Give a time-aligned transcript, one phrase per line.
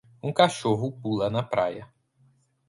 [0.23, 1.87] Um cachorro pula na praia.